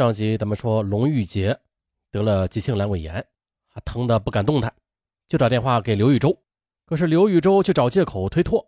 [0.00, 1.54] 上集咱们说龙玉洁
[2.10, 3.22] 得了急性阑尾炎，
[3.68, 4.74] 还疼得不敢动弹，
[5.28, 6.34] 就打电话给刘玉洲，
[6.86, 8.66] 可是刘玉洲却找借口推脱，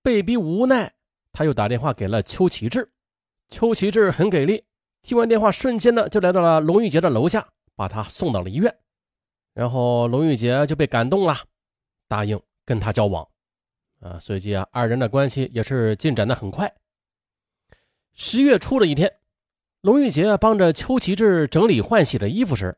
[0.00, 0.90] 被逼无奈，
[1.32, 2.90] 他又打电话给了邱启志，
[3.50, 4.64] 邱启志很给力，
[5.02, 7.46] 听完电话瞬间呢就来到了龙玉洁的楼下，
[7.76, 8.74] 把他送到了医院，
[9.52, 11.36] 然后龙玉洁就被感动了，
[12.08, 13.28] 答应跟他交往，
[14.00, 16.74] 啊，随即啊二人的关系也是进展的很快。
[18.14, 19.14] 十月初的一天，
[19.84, 22.74] 龙玉洁帮着邱奇志整理换洗的衣服时，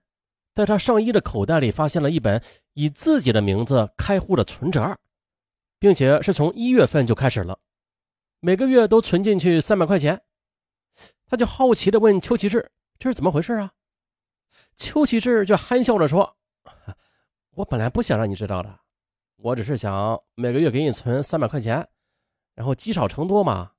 [0.56, 4.98] 在他上衣的口袋里发现了一本以自己的名字开户的存折，
[5.78, 7.60] 并且是从一月份就开始了，
[8.40, 10.20] 每个月都存进去三百块钱。
[11.28, 13.70] 他就好奇地问邱奇志：“这是怎么回事啊？”
[14.74, 16.36] 邱奇志就憨笑着说
[17.54, 18.80] ：“我本来不想让你知道的，
[19.36, 21.86] 我只是想每个月给你存三百块钱，
[22.56, 23.70] 然后积少成多嘛。”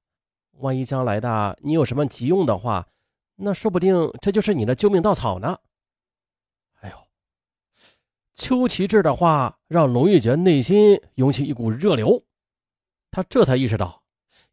[0.59, 2.87] 万一将来的你有什么急用的话，
[3.39, 5.59] 那说不定这就是你的救命稻草呢。
[6.81, 6.97] 哎呦，
[8.33, 12.25] 邱奇志的话让龙玉洁内心涌起一股热流，
[13.11, 14.03] 他这才意识到，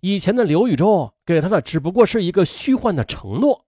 [0.00, 3.67] 以前的刘宇宙给他的只不过是一个虚幻的承诺，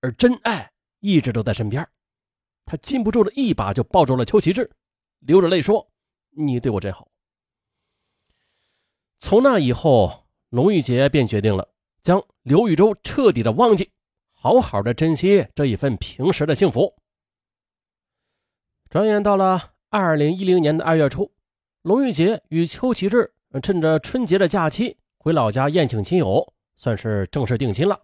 [0.00, 1.88] 而真爱一直都在身边。
[2.64, 4.70] 他禁不住的一把就抱住了邱奇志，
[5.20, 5.88] 流着泪说
[6.36, 7.08] ：“你对我真好。”
[9.20, 11.68] 从那以后，龙玉洁便决定了。
[12.02, 13.90] 将刘宇洲彻底的忘记，
[14.38, 16.94] 好好的珍惜这一份平时的幸福。
[18.90, 21.32] 转眼到了二零一零年的二月初，
[21.82, 28.02] 龙玉洁与邱启志趁着春节的假期回老家宴请亲友，算是正式定亲了。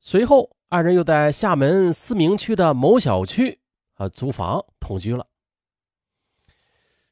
[0.00, 3.60] 随后，二人又在厦门思明区的某小区
[3.94, 5.26] 啊租房同居了。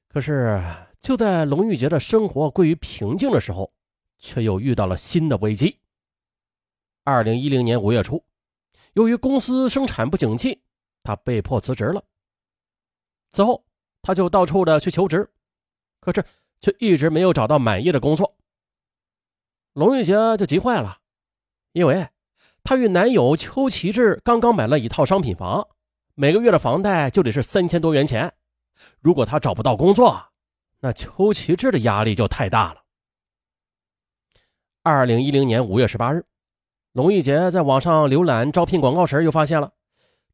[0.09, 0.63] 可是，
[1.01, 3.73] 就在龙玉洁的生活归于平静的时候，
[4.19, 5.79] 却又遇到了新的危机。
[7.03, 8.23] 二零一零年五月初，
[8.95, 10.63] 由于公司生产不景气，
[11.03, 12.05] 他被迫辞职了。
[13.31, 13.65] 此后，
[14.03, 15.31] 他就到处的去求职，
[16.01, 16.25] 可是
[16.61, 18.37] 却一直没有找到满意的工作。
[19.73, 20.99] 龙玉洁就急坏了，
[21.73, 22.07] 因为
[22.63, 25.67] 她与男友邱奇志刚刚买了一套商品房，
[26.15, 28.35] 每个月的房贷就得是三千多元钱。
[29.01, 30.33] 如果她找不到工作，
[30.81, 32.83] 那邱奇志的压力就太大了。
[34.83, 36.27] 二零一零年五月十八日。
[36.93, 39.73] 龙玉洁在网上浏览招聘广告时，又发现了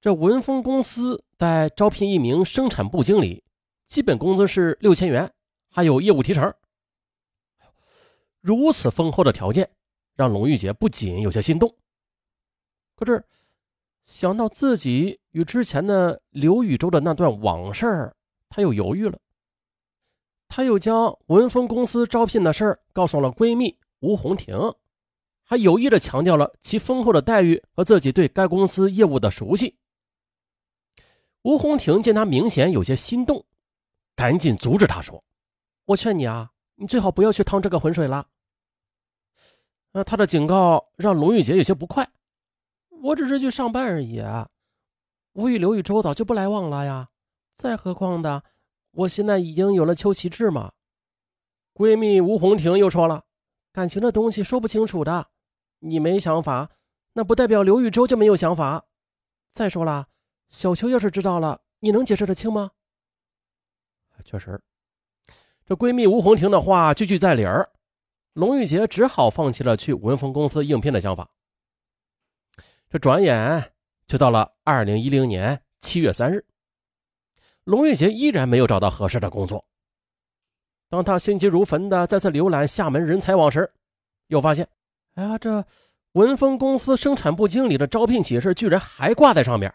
[0.01, 3.45] 这文峰公司在招聘一名生产部经理，
[3.87, 5.33] 基本工资是六千元，
[5.71, 6.53] 还有业务提成。
[8.41, 9.71] 如此丰厚的条件，
[10.17, 11.73] 让龙玉洁不仅有些心动。
[12.97, 13.25] 可是
[14.03, 18.13] 想到自己与之前的刘宇宙的那段往事，
[18.49, 19.17] 她又犹豫了。
[20.49, 24.75] 她又将文峰公司招聘的事告诉了闺蜜吴红婷。
[25.51, 29.79] 还有意的强调了其丰厚的待遇和自己对该公司业务的熟悉。
[31.41, 33.43] 吴红婷见他明显有些心动，
[34.15, 35.25] 赶紧阻止他说
[35.87, 38.29] ：“我劝你啊，你最好不要去趟这个浑水了。”
[39.93, 42.07] 那他的警告让龙玉洁有些不快。
[42.91, 44.23] 我只是去上班而已，
[45.33, 47.09] 我与刘宇洲早就不来往了呀。
[47.55, 48.45] 再何况的，
[48.91, 50.73] 我现在已经有了邱其志嘛。
[51.73, 53.25] 闺蜜吴红婷又说了
[53.73, 55.27] ：“感情这东西说不清楚的。”
[55.81, 56.71] 你没想法，
[57.13, 58.87] 那不代表刘玉洲就没有想法。
[59.51, 60.09] 再说了，
[60.49, 62.73] 小秋要是知道了，你能解释得清吗？
[64.25, 64.61] 确实，
[65.65, 67.71] 这闺蜜吴红婷的话句句在理儿。
[68.35, 71.29] 龙玉洁只好放弃了去文峰公司应聘的想法。
[72.89, 73.73] 这转眼
[74.07, 76.45] 就到了二零一零年七月三日，
[77.65, 79.65] 龙玉洁依然没有找到合适的工作。
[80.89, 83.73] 当他心急如焚的再次浏览厦门人才网时，
[84.29, 84.69] 又发现。
[85.19, 85.67] 哎呀，这
[86.13, 89.75] 文峰公司生产部经理的招聘启事居然还挂在上面，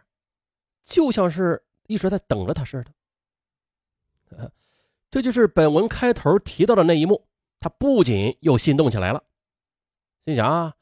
[0.81, 4.49] 就像是一直在等着他似的。
[5.11, 7.27] 这就是本文开头提到的那一幕。
[7.59, 9.21] 他不仅又心动起来了，
[10.23, 10.73] 心想啊，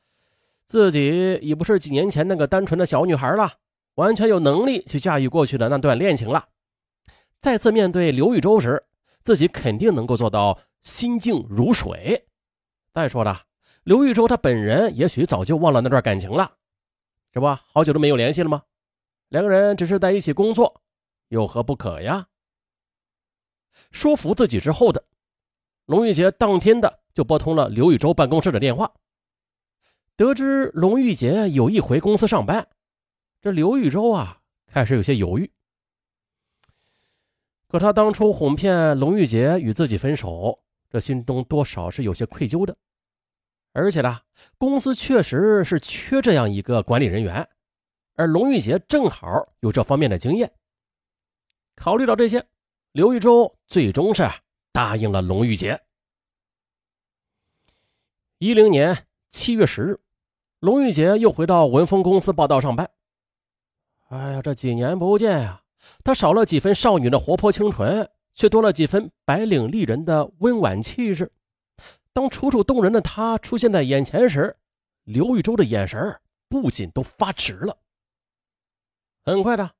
[0.63, 3.53] 自己已不是几年前那个单纯的小女孩了，
[3.95, 6.49] 完全有能力去驾驭过去的那段恋情了。
[7.39, 8.83] 再次面对刘玉洲时，
[9.23, 12.27] 自己肯定能够做到心静如水。
[12.93, 13.41] 再说了。
[13.83, 16.57] 刘玉洲他本人也许早就忘了那段感情了，
[17.33, 17.63] 是吧？
[17.67, 18.63] 好久都没有联系了吗？
[19.29, 20.81] 两个人只是在一起工作，
[21.29, 22.27] 有何不可呀？
[23.89, 25.03] 说服自己之后的
[25.85, 28.93] 龙玉洁当天的就拨通了刘玉洲办公室的电话，
[30.15, 32.67] 得知龙玉洁有意回公司上班，
[33.41, 35.49] 这刘玉洲啊开始有些犹豫。
[37.67, 42.77] 可他当初哄骗龙玉洁与自己分手，这心中多少是有些愧疚的。
[43.73, 44.19] 而且呢，
[44.57, 47.47] 公司确实是缺这样一个管理人员，
[48.15, 50.51] 而龙玉杰正好有这方面的经验。
[51.75, 52.45] 考虑到这些，
[52.91, 54.29] 刘玉洲最终是
[54.71, 55.81] 答应了龙玉杰。
[58.39, 59.99] 一零年七月十日，
[60.59, 62.89] 龙玉杰又回到文峰公司报道上班。
[64.09, 65.63] 哎呀，这几年不见呀，
[66.03, 71.31] 他少了几分少女的活泼清纯，却多了几分白领丽人的温婉气质。
[72.13, 74.57] 当楚楚动人的他出现在眼前时，
[75.03, 76.19] 刘玉洲的眼神
[76.49, 77.77] 不仅都发直了。
[79.23, 79.71] 很快的，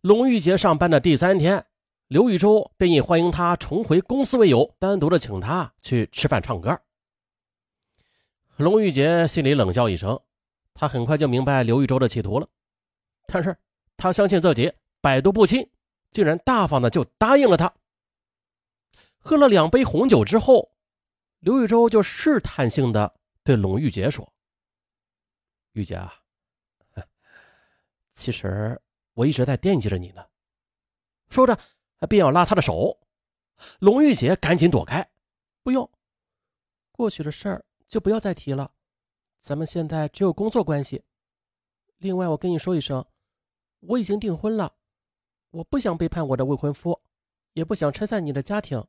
[0.00, 1.66] 龙玉杰上班的第三天，
[2.08, 6.80] 刘玉洲便以欢迎他重回公司为由，单独的请他去吃饭唱歌。
[8.56, 10.18] 龙玉杰心里冷笑一声，
[10.72, 12.48] 他很快就明白刘玉洲的企图了，
[13.26, 13.54] 但是
[13.98, 15.68] 他相信自己百毒不侵，
[16.10, 17.70] 竟然大方的就答应了他。
[19.18, 20.70] 喝了两杯红酒之后，
[21.40, 24.32] 刘玉洲就试探性的对龙玉洁说
[25.72, 26.12] ：“玉洁啊，
[28.12, 28.80] 其实
[29.14, 30.26] 我一直在惦记着你呢。”
[31.30, 31.58] 说着，
[32.08, 32.98] 便要拉他的手，
[33.80, 35.08] 龙玉洁赶紧躲开
[35.62, 35.90] ：“不用，
[36.92, 38.72] 过去的事儿。”就不要再提了，
[39.38, 41.04] 咱们现在只有工作关系。
[41.98, 43.06] 另外，我跟你说一声，
[43.78, 44.74] 我已经订婚了，
[45.50, 47.00] 我不想背叛我的未婚夫，
[47.52, 48.84] 也不想拆散你的家庭。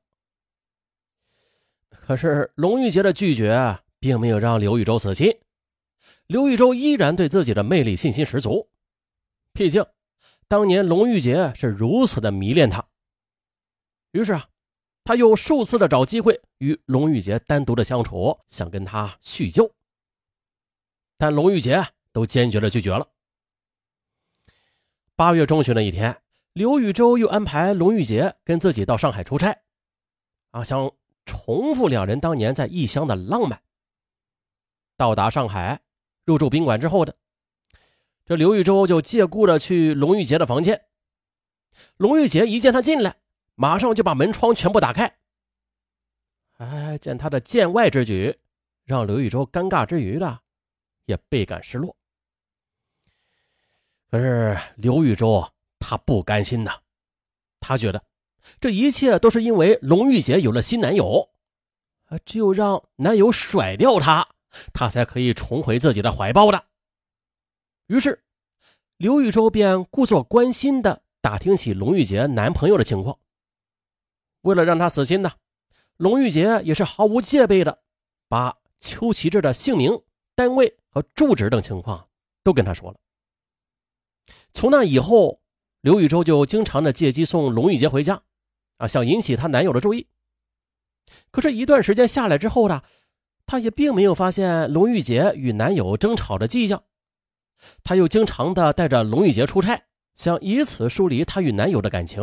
[2.05, 5.39] 可是龙玉杰的拒绝并没有让刘玉洲死心，
[6.27, 8.69] 刘玉洲依然对自己的魅力信心十足。
[9.53, 9.85] 毕竟，
[10.47, 12.85] 当年龙玉杰是如此的迷恋他。
[14.11, 14.47] 于是啊。
[15.03, 19.73] 他又数次的找机会与龙玉洁单独的相处，想跟他叙旧，
[21.17, 23.07] 但龙玉洁都坚决的拒绝了。
[25.15, 26.21] 八月中旬的一天，
[26.51, 29.61] 刘宇洲又安排龙玉洁跟自己到上海出差，
[30.51, 30.91] 啊，想
[31.27, 33.61] 重复两人当年在异乡的浪漫。
[34.95, 35.79] 到达上海，
[36.25, 37.15] 入住宾馆之后的，
[38.25, 40.85] 这刘玉洲就借故的去龙玉洁的房间。
[41.97, 43.17] 龙玉洁一见他进来。
[43.59, 45.17] 马上就把门窗全部打开。
[46.57, 48.37] 哎，见他的见外之举，
[48.83, 50.41] 让刘玉洲尴尬之余的，
[51.05, 51.97] 也倍感失落。
[54.11, 56.79] 可是刘玉洲他不甘心呐，
[57.59, 58.03] 他觉得
[58.59, 61.29] 这一切都是因为龙玉洁有了新男友，
[62.05, 64.27] 啊，只有让男友甩掉她，
[64.73, 66.65] 她才可以重回自己的怀抱的。
[67.87, 68.23] 于是，
[68.97, 73.19] 刘玉洲便故作关心的打听起龙玉洁男朋友的情况。
[74.41, 75.33] 为了让他死心呢，
[75.97, 77.81] 龙玉洁也是毫无戒备的，
[78.27, 80.01] 把邱奇志的姓名、
[80.35, 82.07] 单位和住址等情况
[82.43, 82.97] 都跟他说了。
[84.53, 85.41] 从那以后，
[85.81, 88.21] 刘玉洲就经常的借机送龙玉洁回家，
[88.77, 90.07] 啊，想引起她男友的注意。
[91.31, 92.81] 可是，一段时间下来之后呢，
[93.45, 96.83] 她也并没有发现龙玉洁与男友争吵的迹象。
[97.83, 99.85] 她又经常的带着龙玉洁出差，
[100.15, 102.21] 想以此疏离她与男友的感情。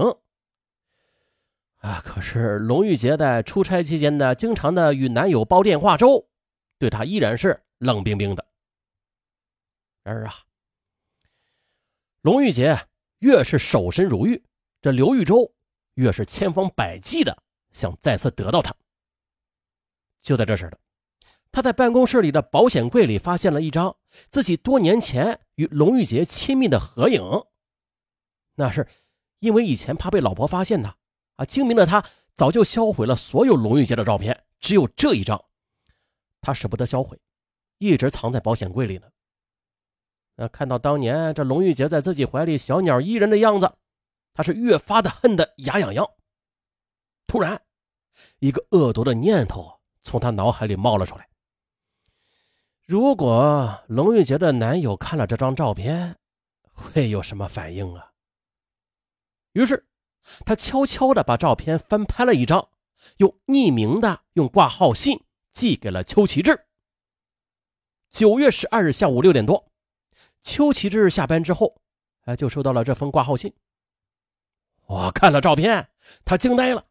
[1.78, 2.00] 啊！
[2.02, 6.26] 可是龙玉洁在出差期间呢，经常的与男友煲电话粥，
[6.78, 8.46] 对他依然是冷冰冰的。
[10.02, 10.34] 然而啊，
[12.22, 12.86] 龙玉洁
[13.18, 14.42] 越是守身如玉，
[14.80, 15.52] 这刘玉洲
[15.94, 17.43] 越是千方百计的
[17.73, 18.75] 想再次得到他。
[20.20, 20.79] 就在这时的，
[21.52, 23.96] 他在办公室里的保险柜里发现了一张
[24.31, 27.23] 自己多年前与龙玉洁亲密的合影。
[28.54, 28.88] 那是
[29.40, 30.95] 因为以前怕被老婆发现呢。
[31.37, 32.04] 啊，精明的他
[32.37, 35.45] 早就销毁了所有龙玉洁的照片，只有这一张，
[36.40, 37.18] 他舍不得销毁，
[37.78, 39.09] 一直藏在保险柜里呢。
[40.37, 43.73] 那看到当年这龙玉洁在自己怀里小鸟依人的样子，
[44.35, 46.07] 他是越发的恨得牙痒痒。
[47.26, 47.62] 突然，
[48.41, 51.26] 一个恶毒的念头从他脑海里冒了出来：
[52.85, 56.17] 如果龙玉洁的男友看了这张照片，
[56.71, 58.12] 会有什么反应啊？
[59.53, 59.87] 于是。
[60.47, 62.67] 他悄悄的把照片翻拍了一张，
[63.19, 66.67] 又匿名的用挂号信寄给了邱奇志。
[68.09, 69.71] 九月十二日下午六点多，
[70.41, 71.76] 邱奇志下班之后，
[72.23, 73.55] 哎，就收到了这封挂号信。
[74.87, 75.88] 我看了照片，
[76.25, 76.85] 他惊呆了，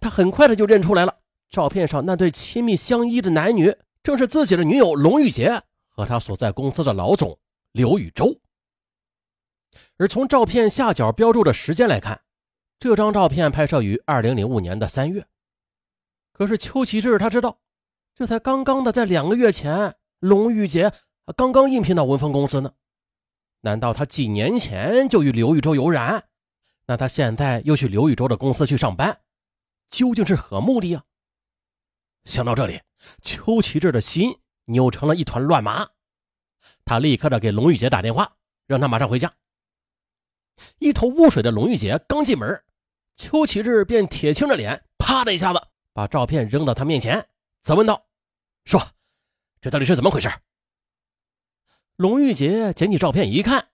[0.00, 1.16] 他很快的就认出来了，
[1.48, 7.38] 照片上那对亲密相依的男女，正是自己的女友龙玉洁和他所在公司的老总
[7.72, 8.40] 刘宇洲。
[9.96, 12.20] 而从照片下角标注的时间来看。
[12.78, 15.24] 这张照片拍摄于二零零五年的三月，
[16.32, 17.60] 可是邱奇志他知道，
[18.12, 20.92] 这才刚刚的在两个月前，龙玉洁
[21.36, 22.72] 刚刚应聘到文峰公司呢。
[23.60, 26.24] 难道他几年前就与刘宇洲有染？
[26.92, 29.18] 那他现在又去刘玉洲的公司去上班，
[29.88, 31.02] 究竟是何目的啊？
[32.24, 32.82] 想到这里，
[33.22, 35.88] 邱启志的心扭成了一团乱麻。
[36.84, 39.32] 他立刻的给龙玉洁打电话，让他马上回家。
[40.80, 42.62] 一头雾水的龙玉洁刚进门，
[43.16, 45.62] 邱启志便铁青着脸，啪的一下子
[45.94, 47.26] 把照片扔到他面前，
[47.62, 48.04] 责问道
[48.66, 48.78] ：“说，
[49.62, 50.30] 这到底是怎么回事？”
[51.96, 53.70] 龙玉洁捡起照片一看，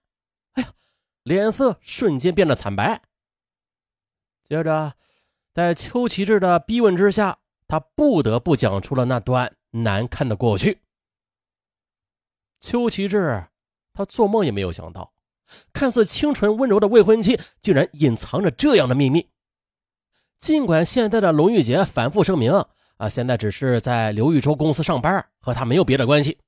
[0.52, 0.72] 哎呀，
[1.24, 3.02] 脸色瞬间变得惨白。
[4.48, 4.94] 接着，
[5.52, 7.36] 在邱奇志的逼问之下，
[7.66, 10.80] 他不得不讲出了那段难看的过去。
[12.58, 13.44] 邱奇志，
[13.92, 15.12] 他做梦也没有想到，
[15.74, 19.28] 看似清纯温柔的未婚妻，竟然隐藏着这样的秘密。
[20.40, 22.64] 尽管现在的龙玉洁反复声明
[22.96, 26.38] 啊，现在只是在刘玉洲公司上班，和他没有别的关系，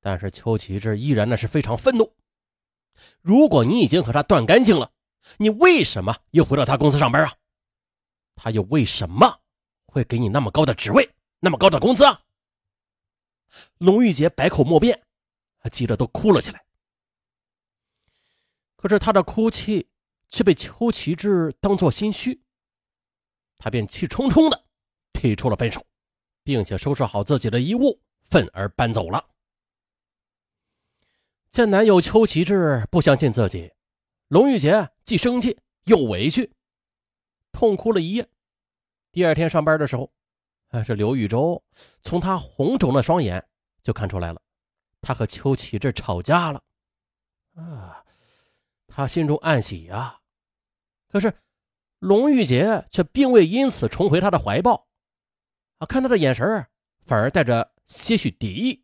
[0.00, 2.10] 但是邱奇志依然那是非常愤怒。
[3.20, 4.90] 如果你已经和他断干净了，
[5.38, 7.32] 你为什么又回到他公司上班啊？
[8.34, 9.40] 他又为什么
[9.86, 11.08] 会给你那么高的职位，
[11.40, 12.20] 那么高的工资啊？
[13.78, 15.02] 龙玉洁百口莫辩。
[15.72, 16.64] 急得都哭了起来，
[18.76, 19.88] 可是他的哭泣
[20.30, 22.40] 却被邱奇志当作心虚，
[23.58, 24.64] 他便气冲冲的
[25.12, 25.84] 提出了分手，
[26.44, 29.28] 并且收拾好自己的衣物，愤而搬走了。
[31.50, 33.72] 见男友邱奇志不相信自己，
[34.28, 36.52] 龙玉洁既生气又委屈，
[37.52, 38.28] 痛哭了一夜。
[39.12, 40.10] 第二天上班的时候，
[40.68, 41.62] 啊，这刘玉洲
[42.02, 43.46] 从他红肿的双眼
[43.82, 44.42] 就看出来了。
[45.00, 46.60] 他和邱启志吵架了，
[47.54, 48.04] 啊，
[48.88, 50.18] 他心中暗喜呀。
[51.08, 51.32] 可是
[52.00, 54.88] 龙玉洁却并未因此重回他的怀抱，
[55.78, 56.66] 啊，看他的眼神
[57.04, 58.82] 反而带着些许敌意。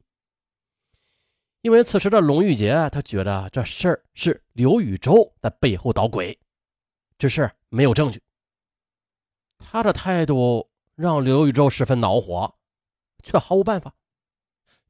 [1.63, 6.37] 因为此时的龙玉洁，他觉得这事儿是刘宇洲在背后捣鬼，
[7.19, 8.21] 只是没有证据。
[9.59, 12.53] 他的态度让刘宇洲十分恼火，
[13.23, 13.95] 却毫无办法。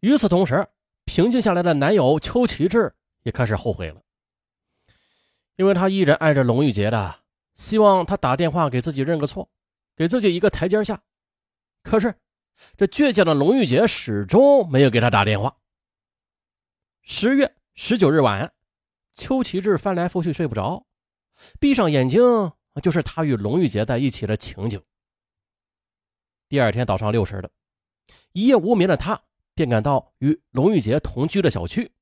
[0.00, 0.66] 与此同时，
[1.04, 4.00] 平静下来的男友邱启志也开始后悔了，
[5.56, 7.16] 因为他依然爱着龙玉洁的，
[7.54, 9.50] 希望他打电话给自己认个错，
[9.94, 11.02] 给自己一个台阶下。
[11.82, 12.14] 可是，
[12.78, 15.54] 这倔强的龙玉洁始终没有给他打电话。
[17.04, 18.52] 十月十九日晚，
[19.12, 20.86] 邱启志翻来覆去睡不着，
[21.58, 22.22] 闭上眼睛
[22.80, 24.80] 就是他与龙玉洁在一起的情景。
[26.48, 27.50] 第二天早上六时的，
[28.32, 29.20] 一夜无眠的他。
[29.54, 31.92] 便赶到与龙玉洁同居的小区，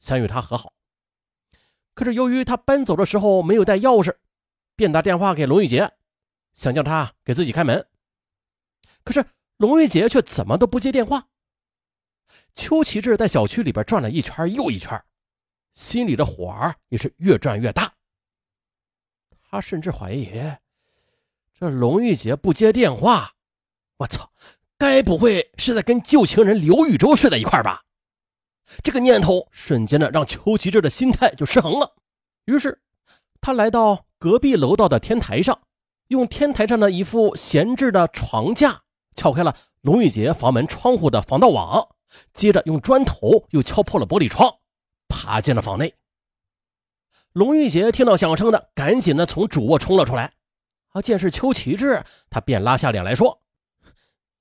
[0.00, 0.72] 想与他和好。
[1.94, 4.16] 可是由于他搬走的时候没有带钥匙，
[4.74, 5.92] 便打电话给龙玉洁，
[6.52, 7.86] 想叫他给自己开门。
[9.04, 9.24] 可是
[9.56, 11.28] 龙玉洁却怎么都不接电话。
[12.54, 15.02] 邱启志在小区里边转了一圈又一圈，
[15.72, 17.92] 心里的火也是越转越大。
[19.48, 20.30] 他甚至怀疑，
[21.58, 23.32] 这龙玉洁不接电话，
[23.98, 24.30] 我操！
[24.78, 27.82] 该不会是在跟旧情人刘玉洲睡在一块吧？
[28.82, 31.94] 这个念头瞬间的让邱吉志的心态就失衡了。
[32.44, 32.82] 于是，
[33.40, 35.58] 他来到隔壁楼道的天台上，
[36.08, 38.82] 用天台上的一副闲置的床架
[39.14, 41.95] 撬开了龙玉洁房门窗户的防盗网，
[42.32, 44.52] 接着用砖头又敲破了玻璃窗，
[45.08, 45.94] 爬进了房内。
[47.32, 50.32] 龙玉洁听到响声的，赶紧的从主卧冲了出来。
[50.88, 53.42] 啊，见是邱奇志，他便拉下脸来说。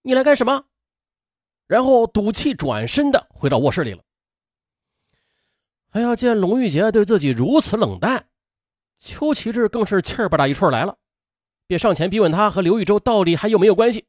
[0.02, 0.66] 你来干什么？
[1.68, 4.04] 然后赌气转身的回到卧室里了。
[5.92, 8.28] 哎呀，见龙玉洁对自己如此冷淡，
[8.96, 10.98] 邱奇志更是气儿不打一处来了，
[11.68, 14.06] 便上前逼问他和刘玉洲到底还有没有关系。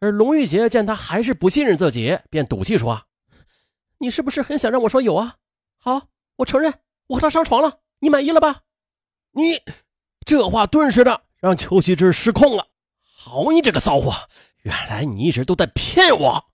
[0.00, 3.02] 而龙玉洁见他还是不信任自己，便赌气说
[3.98, 5.36] ：“你是不是很想让我说有啊？
[5.78, 6.72] 好，我承认
[7.08, 8.62] 我和他上床了，你满意了吧？”
[9.32, 9.60] 你
[10.24, 12.66] 这话顿时的让邱奇志失控了。
[13.02, 14.12] 好，你这个骚货！
[14.62, 16.46] 原来你一直都在骗我！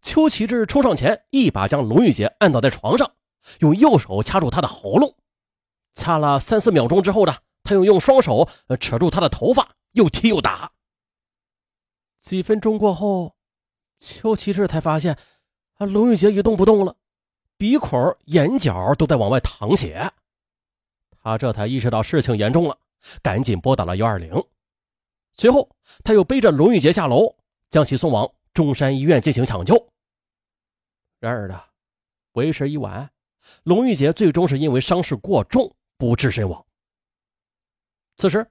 [0.00, 3.12] 邱奇志冲上前，一把将龙玉洁按倒在床上，
[3.58, 5.14] 用右手掐住她的喉咙，
[5.92, 8.48] 掐了三四秒钟之后呢，他又用双手
[8.80, 10.72] 扯住她的头发，又踢又打。
[12.20, 13.34] 几分钟过后，
[13.98, 15.16] 邱奇志才发现，
[15.74, 16.94] 啊，龙玉洁一动不动了，
[17.56, 20.12] 鼻孔、眼角都在往外淌血。
[21.22, 22.78] 他这才意识到事情严重了，
[23.22, 24.32] 赶紧拨打了幺二零。
[25.34, 25.68] 随后，
[26.04, 27.34] 他又背着龙玉洁下楼，
[27.70, 29.88] 将其送往中山医院进行抢救。
[31.18, 31.60] 然而呢，
[32.32, 33.10] 为时已晚，
[33.64, 36.64] 龙玉洁最终是因为伤势过重不治身亡。
[38.16, 38.46] 此时，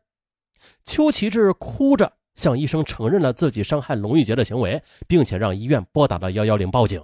[0.83, 7.03] 邱奇志哭着向医生承认了自己伤害龙玉洁的行为，并且让医院拨打了幺幺零报警。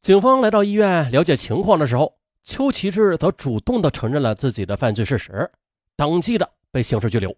[0.00, 5.50] 警方来到医院了解情况的时候，邱启志则主动的承认了自己的犯罪事实，
[5.96, 7.36] 当即的被刑事拘留。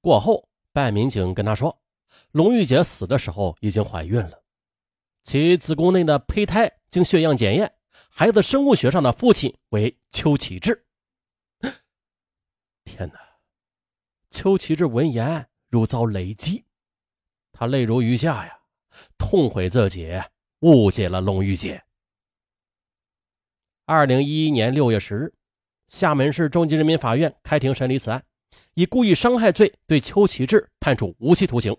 [0.00, 1.78] 过后，办案民警跟他说，
[2.30, 4.42] 龙玉洁死的时候已经怀孕了，
[5.22, 7.70] 其子宫内的胚胎经血样检验
[8.08, 10.86] 孩子生物学上的父亲为邱启志。
[12.84, 13.31] 天哪！
[14.32, 16.64] 邱启志闻言如遭雷击，
[17.52, 18.58] 他泪如雨下呀，
[19.18, 20.10] 痛悔自己
[20.60, 21.84] 误解了龙玉姐。
[23.84, 25.34] 二零一一年六月十日，
[25.88, 28.24] 厦门市中级人民法院开庭审理此案，
[28.72, 31.76] 以故意伤害罪对邱启志判处无期徒刑。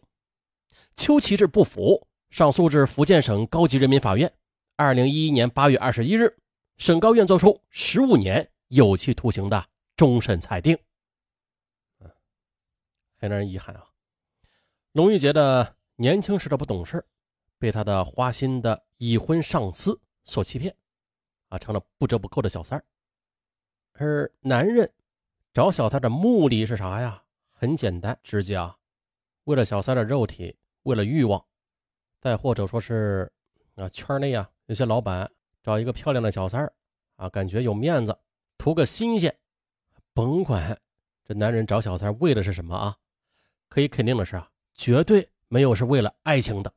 [0.95, 4.31] 邱启志不服，上诉至福建省高级人民法院。
[4.75, 6.31] 二零一一年八月二十一日，
[6.77, 9.65] 省高院作出十五年有期徒刑的
[9.98, 10.77] 终审裁定。
[13.24, 13.88] 很让人遗憾啊，
[14.92, 17.06] 龙玉洁的年轻时的不懂事，
[17.58, 20.75] 被他的花心的已婚上司所欺骗。
[21.48, 22.84] 啊，成了不折不扣的小三。
[23.94, 24.92] 而男人
[25.53, 27.24] 找小三的目的是啥呀？
[27.50, 28.75] 很简单直接啊，
[29.46, 31.42] 为了小三的肉体，为了欲望，
[32.20, 33.32] 再或者说是
[33.75, 35.32] 啊，圈内啊有些老板
[35.63, 36.70] 找一个漂亮的小三
[37.15, 38.20] 啊，感觉有面子，
[38.58, 39.34] 图个新鲜。
[40.13, 40.77] 甭管
[41.24, 42.98] 这男人找小三为的是什么啊，
[43.74, 46.72] 可以肯定的是啊，绝对没有是为了爱情的，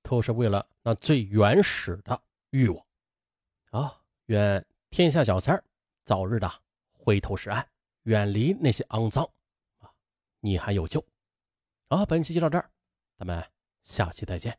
[0.00, 2.86] 都是为了那最原始的欲望
[3.72, 4.00] 啊。
[4.26, 5.64] 愿天下小三儿
[6.04, 6.48] 早日的
[6.92, 7.68] 回头是岸，
[8.04, 9.28] 远离那些肮脏
[9.78, 9.90] 啊！
[10.38, 11.04] 你还有救
[11.88, 12.06] 啊！
[12.06, 12.70] 本期就到这儿，
[13.18, 13.44] 咱们
[13.82, 14.56] 下期再见。